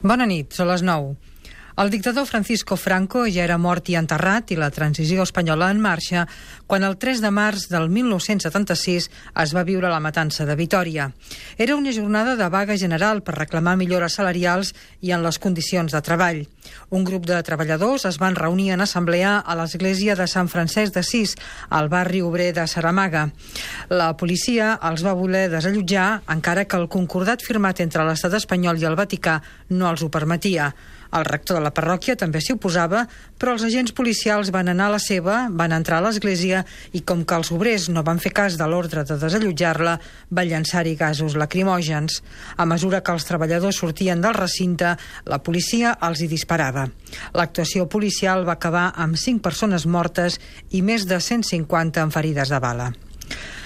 [0.00, 1.10] Bona nit, són les 9.
[1.76, 6.26] El dictador Francisco Franco ja era mort i enterrat i la transició espanyola en marxa
[6.66, 9.08] quan el 3 de març del 1976
[9.44, 11.10] es va viure la matança de Vitoria.
[11.56, 16.02] Era una jornada de vaga general per reclamar millores salarials i en les condicions de
[16.02, 16.44] treball.
[16.90, 21.02] Un grup de treballadors es van reunir en assemblea a l'església de Sant Francesc de
[21.06, 21.36] Sis,
[21.70, 23.28] al barri obrer de Saramaga.
[23.88, 28.88] La policia els va voler desallotjar, encara que el concordat firmat entre l'estat espanyol i
[28.90, 29.40] el Vaticà
[29.70, 30.72] no els ho permetia.
[31.16, 33.04] El rector de la parròquia també s'hi oposava,
[33.40, 36.62] però els agents policials van anar a la seva, van entrar a l'església
[36.94, 39.96] i com que els obrers no van fer cas de l'ordre de desallotjar-la,
[40.30, 42.22] va llançar-hi gasos lacrimògens.
[42.56, 44.94] A mesura que els treballadors sortien del recinte,
[45.26, 46.86] la policia els hi disparava.
[47.34, 50.38] L'actuació policial va acabar amb 5 persones mortes
[50.70, 52.92] i més de 150 amb ferides de bala.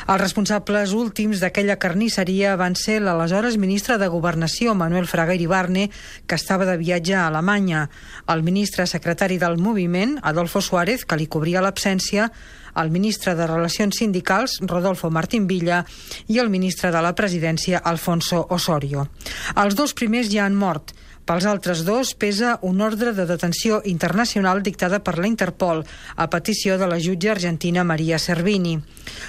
[0.04, 5.86] Els responsables últims d'aquella carnisseria van ser l'aleshores ministre de Governació, Manuel Fraga Iribarne,
[6.28, 7.86] que estava de viatge a Alemanya,
[8.28, 12.28] el ministre secretari del moviment, Adolfo Suárez, que li cobria l'absència,
[12.76, 15.86] el ministre de Relacions Sindicals, Rodolfo Martín Villa,
[16.28, 19.08] i el ministre de la Presidència, Alfonso Osorio.
[19.56, 20.92] Els dos primers ja han mort,
[21.24, 25.84] pels altres dos pesa un ordre de detenció internacional dictada per la Interpol
[26.16, 28.76] a petició de la jutge argentina Maria Servini.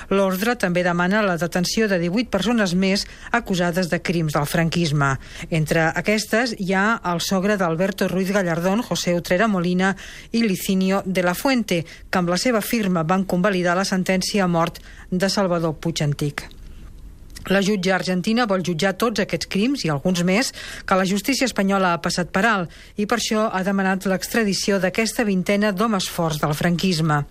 [0.10, 5.16] L'ordre també demana la detenció de 18 persones més acusades de crims del franquisme.
[5.50, 9.96] Entre aquestes hi ha el sogre d'Alberto Ruiz Gallardón, José Utrera Molina
[10.32, 14.52] i Licinio de la Fuente, que amb la seva firma van convalidar la sentència a
[14.52, 16.50] mort de Salvador Puig Antic.
[17.54, 20.52] La jutge argentina vol jutjar tots aquests crims i alguns més
[20.86, 25.28] que la justícia espanyola ha passat per alt i per això ha demanat l'extradició d'aquesta
[25.28, 27.22] vintena d'homes forts del franquisme.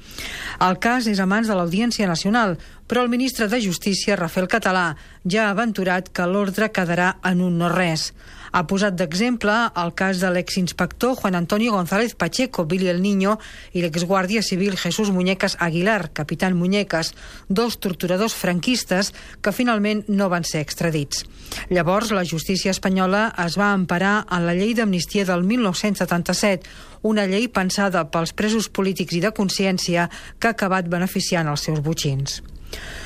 [0.62, 4.94] El cas és a mans de l'Audiència Nacional, però el ministre de Justícia, Rafael Català,
[5.24, 8.12] ja ha aventurat que l'ordre quedarà en un no-res.
[8.54, 13.38] Ha posat d'exemple el cas de l'exinspector Juan Antonio González Pacheco, Billy el Niño,
[13.74, 17.14] i l'exguàrdia civil Jesús Muñecas Aguilar, capitán Muñecas,
[17.48, 19.10] dos torturadors franquistes
[19.42, 21.24] que finalment no van ser extradits.
[21.66, 26.70] Llavors, la justícia espanyola es va emparar en la llei d'amnistia del 1977,
[27.02, 30.06] una llei pensada pels presos polítics i de consciència
[30.38, 32.44] que ha acabat beneficiant els seus butxins.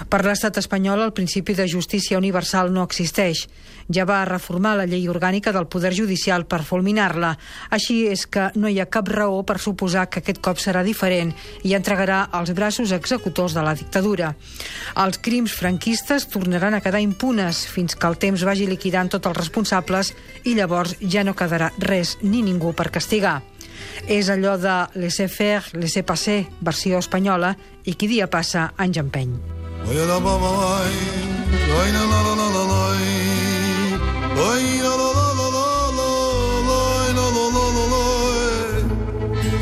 [0.09, 3.47] Per l'estat espanyol, el principi de justícia universal no existeix.
[3.93, 7.33] Ja va reformar la llei orgànica del Poder Judicial per fulminar-la.
[7.73, 11.33] Així és que no hi ha cap raó per suposar que aquest cop serà diferent
[11.65, 14.35] i entregarà als braços executors de la dictadura.
[14.97, 19.41] Els crims franquistes tornaran a quedar impunes fins que el temps vagi liquidant tots els
[19.41, 20.15] responsables
[20.45, 23.41] i llavors ja no quedarà res ni ningú per castigar.
[24.09, 27.55] És allò de laissez-faire, laissez-passer, versió espanyola,
[27.85, 29.58] i qui dia passa, anys empeny.
[29.91, 30.97] Oye la baba lai,
[31.71, 33.07] lai la la la la la lai,
[34.39, 35.69] lai la la la la la
[35.99, 36.09] la,
[36.69, 38.05] lai la la la la la,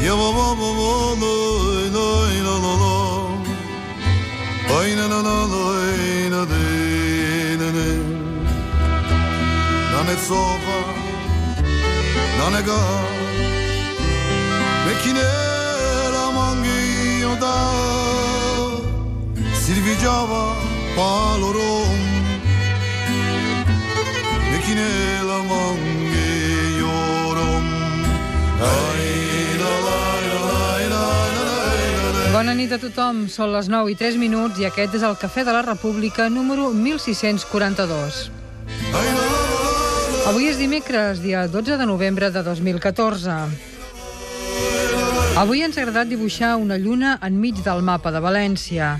[0.07, 0.91] ya ba ba ba ba
[1.23, 2.95] lai, lai la la la,
[4.69, 6.65] lai la la la lai la de
[7.61, 7.91] ne ne,
[9.93, 10.79] na ne sofa,
[12.39, 12.81] na ne ga,
[14.85, 14.93] me
[19.67, 20.55] silvigiava
[20.95, 21.99] palorom
[24.55, 24.91] e chine
[25.27, 25.39] la
[26.79, 27.67] llorom
[28.63, 29.99] ai la la
[32.31, 35.43] Bona nit a tothom, són les 9 i 3 minuts i aquest és el Cafè
[35.43, 38.31] de la República número 1642.
[40.31, 43.41] Avui és dimecres, dia 12 de novembre de 2014.
[45.43, 48.95] Avui ens ha agradat dibuixar una lluna enmig del mapa de València.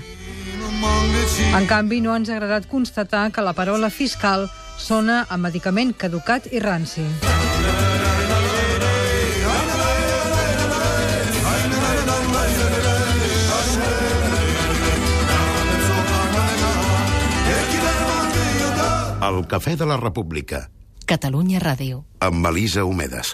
[1.57, 6.47] En canvi, no ens ha agradat constatar que la paraula fiscal sona a medicament caducat
[6.53, 7.05] i ranci.
[19.27, 20.67] El Cafè de la República.
[21.07, 22.03] Catalunya Ràdio.
[22.21, 23.25] Amb Elisa Homedes.